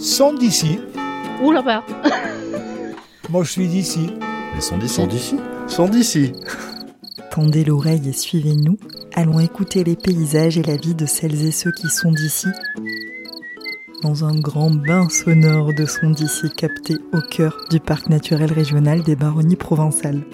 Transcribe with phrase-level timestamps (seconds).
[0.00, 0.80] sont d'ici.
[1.42, 1.84] Ouh là-bas.
[3.30, 4.10] Moi, je suis d'ici.
[4.54, 4.94] Ils sont d'ici.
[4.94, 5.36] Sont d'ici
[5.68, 6.32] Sont d'ici.
[7.30, 8.78] Tendez l'oreille et suivez-nous.
[9.14, 12.48] Allons écouter les paysages et la vie de celles et ceux qui sont d'ici.
[14.02, 19.02] Dans un grand bain sonore de sons d'ici capté au cœur du parc naturel régional
[19.02, 20.24] des Baronnies provençales.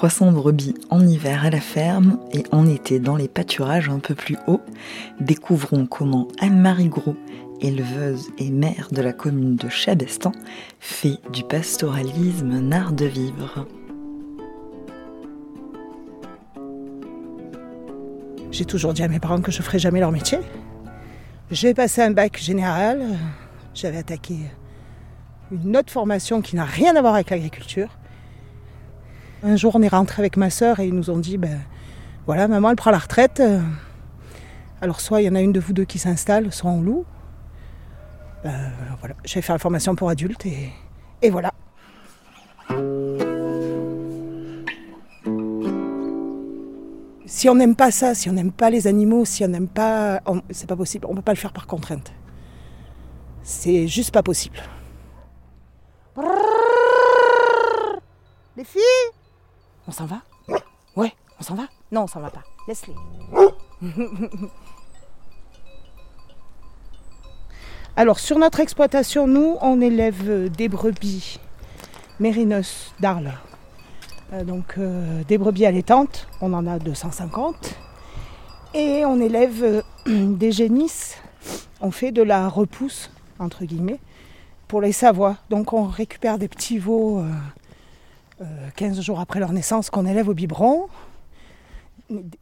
[0.00, 4.14] 300 brebis en hiver à la ferme et en été dans les pâturages un peu
[4.14, 4.62] plus hauts,
[5.20, 7.16] découvrons comment Anne-Marie Gros,
[7.60, 10.32] éleveuse et mère de la commune de Chabestan,
[10.78, 13.66] fait du pastoralisme un art de vivre.
[18.52, 20.38] J'ai toujours dit à mes parents que je ferais jamais leur métier.
[21.50, 23.02] J'ai passé un bac général,
[23.74, 24.36] j'avais attaqué
[25.50, 27.99] une autre formation qui n'a rien à voir avec l'agriculture.
[29.42, 31.60] Un jour, on est rentré avec ma sœur et ils nous ont dit ben
[32.26, 33.42] voilà, maman, elle prend la retraite.
[34.82, 37.04] Alors, soit il y en a une de vous deux qui s'installe, soit on loue.
[38.44, 41.52] Ben, voilà, j'ai fait la formation pour adultes et, voilà.
[47.26, 50.20] Si on n'aime pas ça, si on n'aime pas les animaux, si on n'aime pas.
[50.50, 52.12] C'est pas possible, on peut pas le faire par contrainte.
[53.42, 54.58] C'est juste pas possible.
[58.56, 58.80] Les filles?
[59.88, 60.22] On s'en va?
[60.96, 61.64] Ouais, on s'en va?
[61.92, 62.42] Non, on s'en va pas.
[62.68, 62.94] Laisse-les.
[67.96, 71.40] Alors, sur notre exploitation, nous, on élève euh, des brebis
[72.20, 73.32] mérinos d'Arles.
[74.32, 77.74] Euh, donc, euh, des brebis allaitantes, on en a 250.
[78.74, 81.16] Et on élève euh, des génisses.
[81.80, 83.98] On fait de la repousse, entre guillemets,
[84.68, 85.36] pour les Savoies.
[85.48, 87.24] Donc, on récupère des petits veaux
[88.76, 90.88] 15 jours après leur naissance qu'on élève au biberon.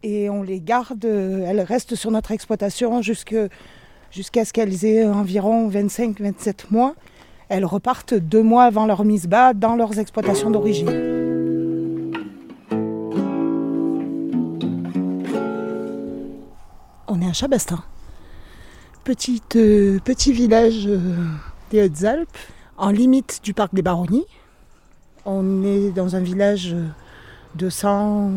[0.03, 3.49] Et on les garde, euh, elles restent sur notre exploitation jusqu'à
[4.45, 6.95] ce qu'elles aient environ 25-27 mois.
[7.49, 10.89] Elles repartent deux mois avant leur mise bas dans leurs exploitations d'origine.
[17.09, 17.83] On est à Chabastin,
[19.57, 20.99] euh, petit village euh,
[21.71, 22.37] des Hautes-Alpes,
[22.77, 24.27] en limite du parc des Baronnies.
[25.31, 26.75] On est dans un village
[27.55, 28.31] de 100,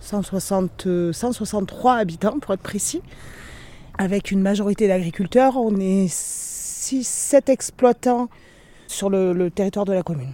[0.00, 3.02] 160, euh, 163 habitants pour être précis
[3.98, 5.58] avec une majorité d'agriculteurs.
[5.58, 8.30] On est 6-7 exploitants
[8.86, 10.32] sur le, le territoire de la commune.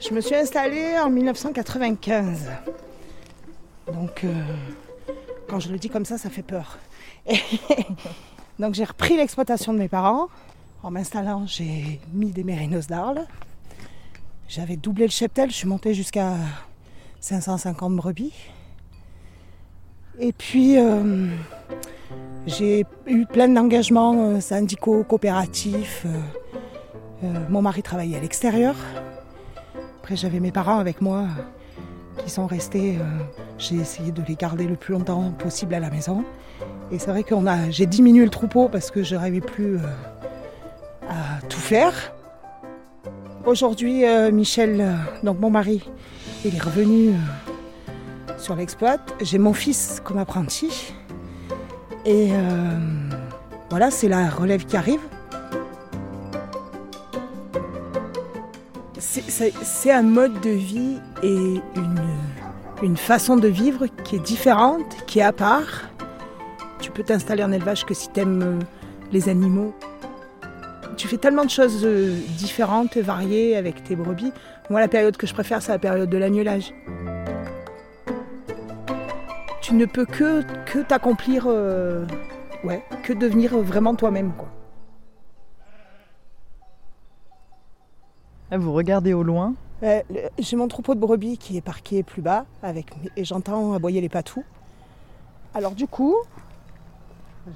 [0.00, 2.50] Je me suis installée en 1995.
[3.86, 4.32] Donc, euh,
[5.48, 6.80] quand je le dis comme ça, ça fait peur.
[8.58, 10.28] Donc, j'ai repris l'exploitation de mes parents.
[10.82, 13.26] En m'installant, j'ai mis des mérinos d'Arles.
[14.48, 16.34] J'avais doublé le cheptel, je suis montée jusqu'à
[17.20, 18.32] 550 brebis.
[20.18, 21.28] Et puis, euh,
[22.46, 26.04] j'ai eu plein d'engagements euh, syndicaux, coopératifs.
[27.24, 28.74] euh, mon mari travaillait à l'extérieur.
[30.00, 31.28] Après, j'avais mes parents avec moi
[32.18, 32.98] qui sont restés.
[33.62, 36.24] J'ai essayé de les garder le plus longtemps possible à la maison.
[36.90, 41.40] Et c'est vrai a, j'ai diminué le troupeau parce que je n'arrivais plus euh, à
[41.48, 42.12] tout faire.
[43.46, 45.88] Aujourd'hui, euh, Michel, euh, donc mon mari,
[46.44, 47.14] il est revenu
[48.36, 48.96] sur l'exploit.
[49.20, 50.92] J'ai mon fils comme apprenti.
[52.04, 52.30] Et
[53.70, 54.98] voilà, c'est la relève qui arrive.
[58.98, 62.00] C'est un mode de vie et une,
[62.82, 65.88] une façon de vivre qui est différente, qui est à part.
[66.80, 68.58] Tu peux t'installer en élevage que si tu aimes
[69.12, 69.72] les animaux.
[70.96, 74.32] Tu fais tellement de choses euh, différentes, variées avec tes brebis.
[74.68, 76.74] Moi, la période que je préfère, c'est la période de l'agnelage.
[79.60, 82.04] Tu ne peux que, que t'accomplir, euh,
[82.64, 84.32] ouais, que devenir vraiment toi-même.
[88.50, 89.54] vous regardez au loin.
[89.82, 90.00] Euh,
[90.38, 94.00] J'ai mon troupeau de brebis qui est parqué plus bas avec, mes- et j'entends aboyer
[94.00, 94.44] les patous.
[95.54, 96.14] Alors du coup,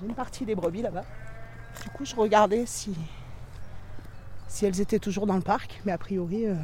[0.00, 1.04] j'ai une partie des brebis là-bas.
[1.82, 2.94] Du coup, je regardais si,
[4.48, 6.54] si elles étaient toujours dans le parc, mais a priori, euh,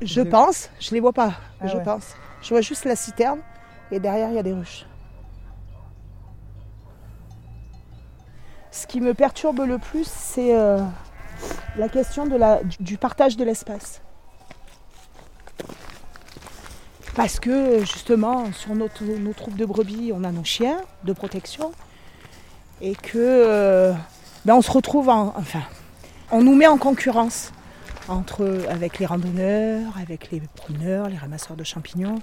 [0.00, 1.82] je Vous- pense, je les vois pas, Ah je ouais.
[1.82, 2.14] pense.
[2.40, 3.40] Je vois juste la citerne
[3.90, 4.86] et derrière il y a des ruches.
[8.70, 10.80] Ce qui me perturbe le plus, c'est euh,
[11.76, 12.26] la question
[12.80, 14.00] du- partage de l'espace.
[17.14, 21.72] Parce que justement, sur nos troupes de brebis, on a nos chiens de protection.
[22.80, 23.92] Et que euh,
[24.44, 25.32] ben, on se retrouve en.
[25.36, 25.62] Enfin,
[26.32, 27.52] on nous met en concurrence
[28.08, 32.20] entre avec les randonneurs, avec les promeneurs, les ramasseurs de champignons.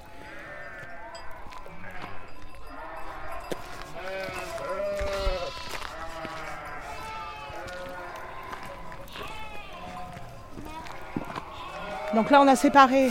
[12.13, 13.09] Donc là, on a séparé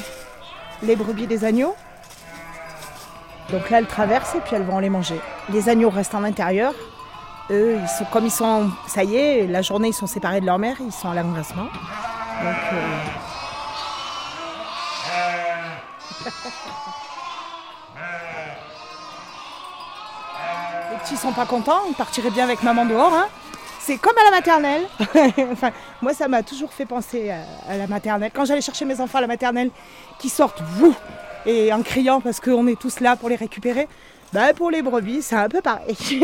[0.82, 1.75] les brebis des agneaux.
[3.50, 5.20] Donc là, elles traversent et puis elles vont les manger.
[5.49, 6.73] Les agneaux restent en intérieur.
[7.50, 10.47] Eux, ils sont, comme ils sont, ça y est, la journée, ils sont séparés de
[10.47, 11.64] leur mère, ils sont à l'engraissement.
[11.64, 12.99] Donc, euh,
[20.93, 23.12] les petits sont pas contents, ils partiraient bien avec maman dehors.
[23.14, 23.26] hein.
[23.91, 24.83] C'est comme à la maternelle.
[25.51, 27.33] Enfin, moi, ça m'a toujours fait penser
[27.69, 28.31] à, la maternelle.
[28.33, 29.73] Quand j'allais chercher mes enfants à la maternelle,
[30.21, 30.95] qui sortent, vous,
[31.45, 33.89] et en criant parce qu'on est tous là pour les récupérer,
[34.33, 35.97] bah, pour les brebis, c'est un peu pareil.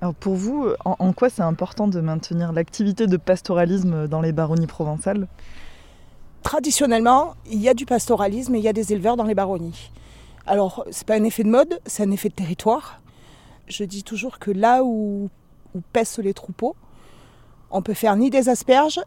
[0.00, 4.66] Alors pour vous, en quoi c'est important de maintenir l'activité de pastoralisme dans les baronnies
[4.66, 5.28] provençales?
[6.42, 9.90] Traditionnellement, il y a du pastoralisme et il y a des éleveurs dans les baronnies.
[10.46, 13.00] Alors, c'est pas un effet de mode, c'est un effet de territoire.
[13.68, 15.28] Je dis toujours que là où,
[15.92, 16.74] pèsent les troupeaux,
[17.70, 19.00] on peut faire ni des asperges,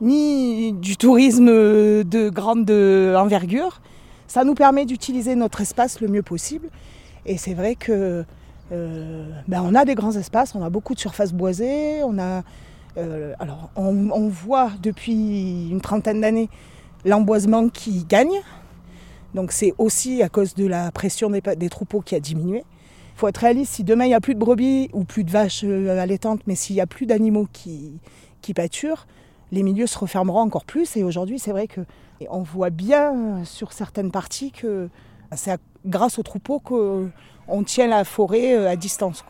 [0.00, 3.80] ni du tourisme de grande envergure.
[4.28, 6.68] Ça nous permet d'utiliser notre espace le mieux possible.
[7.26, 8.24] Et c'est vrai que
[8.72, 12.42] euh, ben on a des grands espaces, on a beaucoup de surfaces boisées, on a
[12.96, 16.48] euh, alors, on, voit depuis une trentaine d'années
[17.04, 18.40] l'emboisement qui gagne.
[19.34, 22.64] Donc, c'est aussi à cause de la pression des, troupeaux qui a diminué.
[23.14, 25.30] Il faut être réaliste, si demain il n'y a plus de brebis ou plus de
[25.30, 28.00] vaches euh, allaitantes, mais s'il n'y a plus d'animaux qui,
[28.54, 29.06] pâturent,
[29.52, 30.96] les milieux se refermeront encore plus.
[30.96, 31.82] Et aujourd'hui, c'est vrai que
[32.28, 34.88] on voit bien euh, sur certaines parties que
[35.36, 39.22] c'est grâce aux troupeaux qu'on tient la forêt à distance.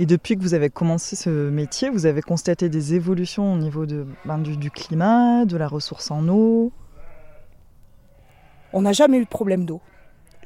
[0.00, 3.84] Et depuis que vous avez commencé ce métier, vous avez constaté des évolutions au niveau
[3.84, 6.72] de, ben, du, climat, de la ressource en eau?
[8.72, 9.82] On n'a jamais eu de problème d'eau.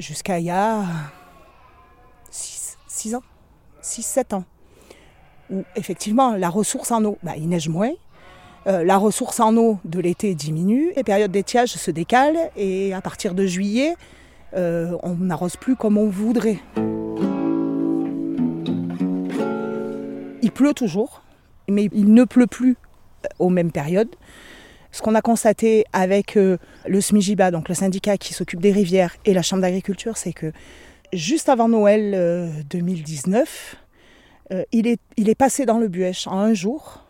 [0.01, 0.83] Jusqu'à il y a
[2.33, 3.23] 6 ans,
[3.81, 4.45] 6-7 ans.
[5.51, 7.93] Où effectivement, la ressource en eau, bah, il neige moins.
[8.67, 10.91] Euh, la ressource en eau de l'été diminue.
[10.97, 12.51] Les périodes d'étiage se décalent.
[12.57, 13.95] Et à partir de juillet,
[14.57, 16.59] euh, on n'arrose plus comme on voudrait.
[20.55, 21.23] Pleut toujours,
[21.69, 22.77] mais il ne pleut plus
[23.25, 24.15] euh, aux mêmes périodes.
[24.95, 26.57] Ce qu'on a constaté avec euh,
[26.87, 30.53] le SMIGIBA, donc le syndicat qui s'occupe des rivières, et la Chambre d'agriculture, c'est que
[31.13, 33.77] juste avant Noël euh, 2019,
[34.53, 37.05] euh, il, est, il est passé dans le Buèche en un jour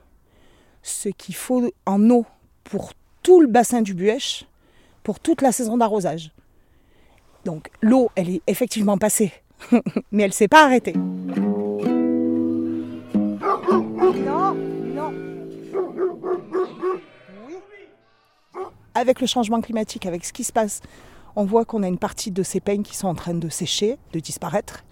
[0.83, 2.25] ce qu'il faut en eau
[2.63, 2.93] pour
[3.23, 4.47] tout le bassin du Buèche,
[5.03, 6.31] pour toute la saison d'arrosage.
[7.45, 9.33] Donc l'eau, elle est effectivement passée,
[10.13, 10.95] mais elle ne s'est pas arrêtée.
[14.17, 15.13] Non, non.
[18.95, 20.81] Avec le changement climatique, avec ce qui se passe,
[21.37, 23.99] on voit qu'on a une partie de ces peignes qui sont en train de sécher,
[24.13, 24.85] de disparaître.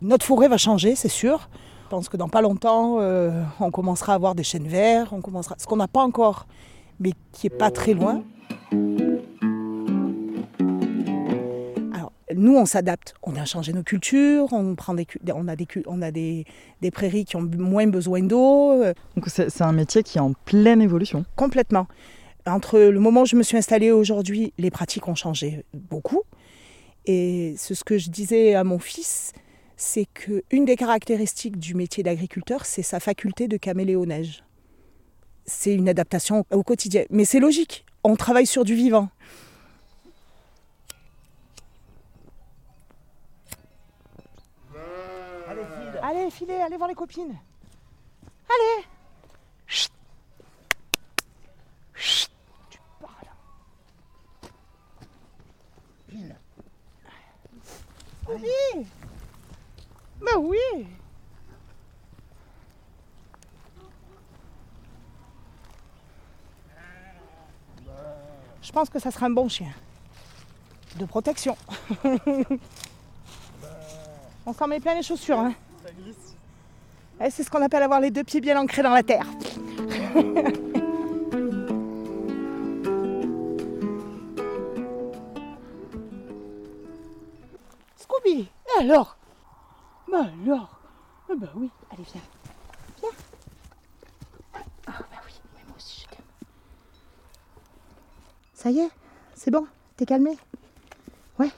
[0.00, 1.48] Notre forêt va changer, c'est sûr.
[1.84, 5.20] Je pense que dans pas longtemps, euh, on commencera à avoir des chênes verts, on
[5.20, 6.46] commencera, ce qu'on n'a pas encore,
[7.00, 8.22] mais qui est pas très loin.
[12.34, 13.14] Nous, on s'adapte.
[13.22, 16.44] On a changé nos cultures, on, prend des, on a, des, on a des,
[16.80, 18.82] des prairies qui ont moins besoin d'eau.
[18.82, 21.24] euh, Donc c'est c'est un métier qui est en pleine évolution.
[21.36, 21.86] Complètement.
[22.46, 26.22] Entre le moment où je me suis installée et aujourd'hui, les pratiques ont changé beaucoup.
[27.06, 29.32] Et c'est ce que je disais à mon fils,
[29.76, 34.44] c'est qu'une des caractéristiques du métier d'agriculteur, c'est sa faculté de caméléonnage.
[35.44, 37.04] C'est une adaptation au quotidien.
[37.10, 39.08] Mais c'est logique, on travaille sur du vivant.
[46.04, 47.38] Allez, filez, allez voir les copines.
[48.48, 48.84] Allez
[49.68, 49.92] Chut.
[51.94, 52.28] Chut.
[52.68, 53.28] Tu parles.
[58.28, 58.86] Oui
[60.20, 60.58] Bah oui
[68.60, 69.72] Je pense que ça sera un bon chien.
[70.96, 71.56] De protection.
[74.46, 75.38] On s'en met plein les chaussures.
[75.38, 75.54] Hein.
[77.20, 79.26] Eh, C'est ce qu'on appelle avoir les deux pieds bien ancrés dans la terre.
[87.96, 89.16] Scooby, et alors?
[90.10, 90.80] Bah alors?
[91.30, 92.20] Ah Bah oui, allez viens.
[93.00, 93.10] Viens.
[94.86, 95.32] Ah bah oui,
[95.66, 96.24] moi aussi je t'aime.
[98.54, 98.90] Ça y est,
[99.34, 100.36] c'est bon, t'es calmé?
[101.38, 101.50] Ouais.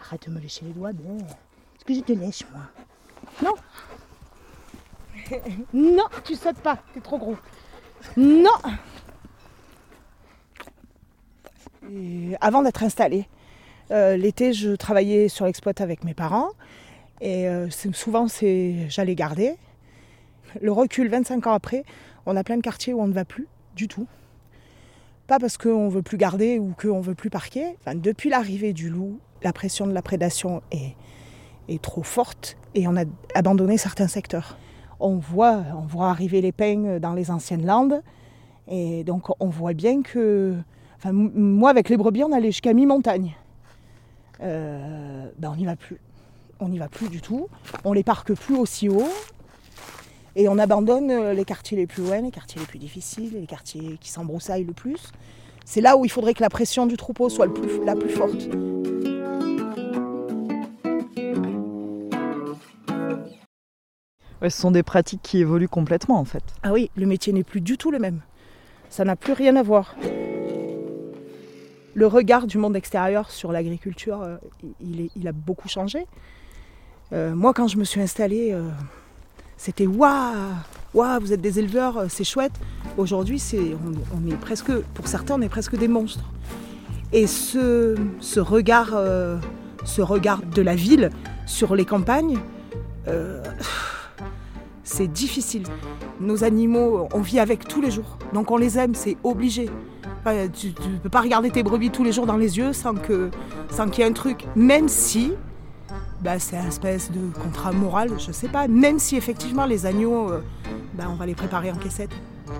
[0.00, 1.18] Arrête de me lécher les doigts, ben.
[1.82, 2.62] Est-ce que je te lèche, moi
[3.42, 3.54] Non
[5.74, 7.34] Non, tu sautes pas, t'es trop gros.
[8.16, 8.50] Non
[11.92, 13.26] Et Avant d'être installée,
[13.90, 16.50] euh, l'été, je travaillais sur l'exploit avec mes parents.
[17.20, 19.56] Et euh, souvent, c'est, j'allais garder.
[20.60, 21.82] Le recul, 25 ans après,
[22.26, 24.06] on a plein de quartiers où on ne va plus du tout.
[25.26, 27.76] Pas parce qu'on veut plus garder ou qu'on veut plus parquer.
[27.92, 30.94] Depuis l'arrivée du loup, la pression de la prédation est,
[31.68, 33.04] est trop forte et on a
[33.34, 34.56] abandonné certains secteurs.
[35.00, 38.02] On voit, on voit arriver les peignes dans les anciennes landes
[38.68, 40.54] et donc on voit bien que,
[40.96, 43.34] enfin, moi avec les brebis, on allait jusqu'à mi-montagne.
[44.42, 45.98] Euh, ben, on n'y va plus.
[46.60, 47.48] On n'y va plus du tout.
[47.84, 49.08] On les parque plus aussi haut.
[50.34, 53.46] Et on abandonne euh, les quartiers les plus loin, les quartiers les plus difficiles, les
[53.46, 55.10] quartiers qui s'embroussaillent le plus.
[55.64, 58.08] C'est là où il faudrait que la pression du troupeau soit le plus- la plus
[58.08, 58.48] forte.
[64.42, 66.42] Ce sont des pratiques qui évoluent complètement en fait.
[66.62, 68.20] Ah oui, le métier n'est plus du tout le même.
[68.90, 69.94] Ça n'a plus rien à voir.
[71.94, 74.36] Le regard du monde extérieur sur l'agriculture, euh,
[74.80, 76.06] il, a beaucoup changé.
[77.12, 78.68] Euh, moi, quand je me suis installée, euh,
[79.58, 80.32] c'était waouh,
[80.94, 82.52] waouh, vous êtes des éleveurs, c'est chouette.
[82.96, 83.42] Aujourd'hui,
[84.14, 86.24] on, est presque, pour certains, on est presque des monstres.
[87.12, 87.94] Et ce,
[88.40, 88.90] regard,
[89.84, 91.10] ce regard de la ville
[91.44, 92.38] sur les campagnes,
[94.84, 95.64] c'est difficile.
[96.20, 98.18] Nos animaux, on vit avec tous les jours.
[98.32, 99.70] Donc on les aime, c'est obligé.
[100.20, 102.94] Enfin, tu ne peux pas regarder tes brebis tous les jours dans les yeux sans
[102.94, 103.30] que
[103.70, 104.44] sans qu'il y ait un truc.
[104.54, 105.32] Même si
[106.20, 108.68] bah, c'est un espèce de contrat moral, je sais pas.
[108.68, 110.40] Même si effectivement les agneaux, euh,
[110.94, 112.12] bah, on va les préparer en caissette.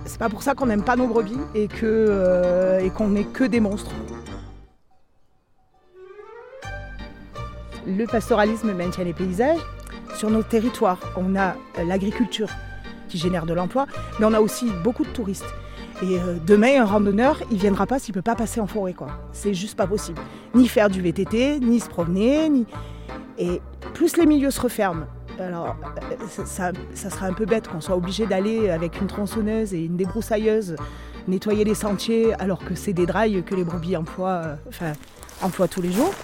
[0.05, 3.25] C'est pas pour ça qu'on n'aime pas nos brebis et que euh, et qu'on n'est
[3.25, 3.93] que des monstres.
[7.87, 9.59] Le pastoralisme maintient les paysages.
[10.23, 12.49] Sur nos territoires, on a euh, l'agriculture
[13.09, 13.89] qui génère de l'emploi,
[14.21, 15.53] mais on a aussi beaucoup de touristes.
[16.01, 18.95] Et euh, demain, un randonneur, il viendra pas s'il peut pas passer en forêt.
[19.33, 20.21] C'est juste pas possible.
[20.55, 22.67] Ni faire du VTT, ni se promener, ni.
[23.37, 23.61] Et
[23.95, 25.07] plus les milieux se referment.
[25.41, 25.75] Alors,
[26.13, 29.97] euh, ça, sera un peu bête qu'on soit obligé d'aller avec une tronçonneuse et une
[29.97, 30.77] débroussailleuse
[31.27, 34.57] nettoyer les sentiers, alors que c'est des drailles que les brebis emploient
[35.69, 36.15] tous les jours.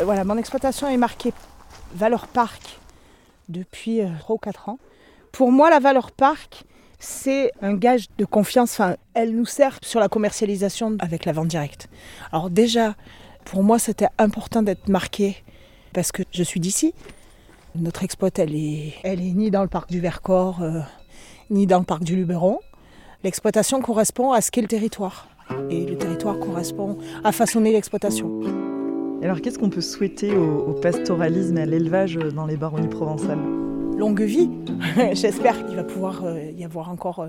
[0.00, 1.32] Euh, voilà, mon exploitation est marquée
[1.94, 2.78] valeur parc
[3.48, 4.78] depuis 3 ou 4 ans.
[5.32, 6.64] Pour moi, la valeur parc,
[6.98, 8.80] c'est un gage de confiance.
[9.14, 11.88] Elle nous sert sur la commercialisation avec la vente directe.
[12.32, 12.94] Alors déjà,
[13.44, 15.42] pour moi, c'était important d'être marqué
[15.92, 16.94] parce que je suis d'ici.
[17.74, 20.80] Notre exploit, elle est, elle ni dans le parc du Vercors, euh,
[21.50, 22.58] ni dans le parc du Luberon.
[23.22, 25.28] L'exploitation correspond à ce qu'est le territoire.
[25.68, 28.79] Et le territoire correspond à façonner l'exploitation.
[29.22, 33.38] Alors qu'est-ce qu'on peut souhaiter au, pastoralisme et à l'élevage dans les baronnies provençales
[33.98, 34.48] longue vie.
[35.12, 37.28] J'espère qu'il va pouvoir euh, y avoir encore euh,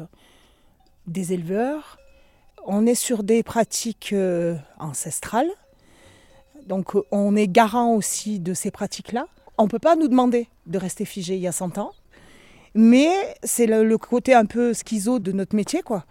[1.05, 1.98] des éleveurs.
[2.65, 5.50] On est sur des pratiques euh, ancestrales.
[6.67, 9.25] Donc on est garant aussi de ces pratiques-là.
[9.57, 11.91] On ne peut pas nous demander de rester figé il y a 100 ans.
[12.74, 13.10] Mais
[13.43, 16.05] c'est le, le côté un peu schizo de notre métier, quoi.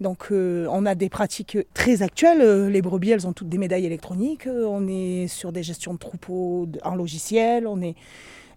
[0.00, 2.40] Donc euh, on a des pratiques très actuelles.
[2.40, 4.46] Euh, Les brebis, elles ont toutes des médailles électroniques.
[4.46, 7.66] Euh, On est sur des gestions de troupeaux en logiciel.
[7.66, 7.94] On est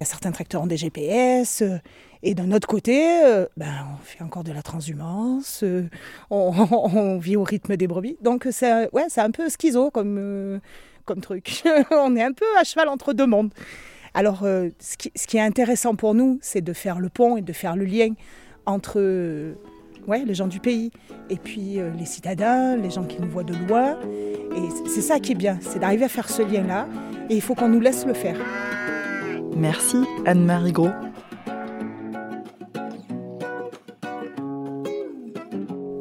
[0.01, 1.63] certains tracteurs ont des GPS.
[2.23, 3.21] Et d'un autre côté,
[3.57, 5.63] ben, on fait encore de la transhumance.
[6.29, 8.17] on, vit au rythme des brebis.
[8.21, 10.59] Donc c'est ouais, un peu schizo comme,
[11.05, 11.63] comme truc.
[11.91, 13.53] on est un peu à cheval entre deux mondes.
[14.13, 17.41] Alors ce, qui, ce qui est intéressant pour nous, c'est de faire le pont et
[17.41, 18.09] de faire le lien
[18.65, 19.55] entre
[20.07, 20.91] ouais, les gens du pays
[21.29, 23.97] et puis euh, les citadins, les gens qui nous voient de loin.
[24.55, 26.87] Et c'est- c'est ça qui est bien, c'est d'arriver à faire ce lien-là.
[27.29, 28.35] Et il faut qu'on nous laisse le faire.
[29.55, 30.89] Merci Anne-Marie Gros.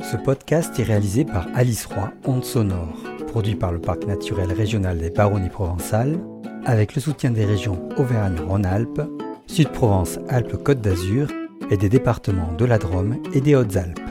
[0.03, 4.99] Ce podcast est réalisé par Alice Roy, Onde Sonore, produit par le Parc naturel régional
[4.99, 6.19] des Baronnies provençales,
[6.65, 9.03] avec le soutien des régions Auvergne-Rhône-Alpes,
[9.47, 11.29] Sud-Provence-Alpes-Côte d'Azur
[11.73, 14.02] et des départements de la Drôme et des Hautes-Alpes.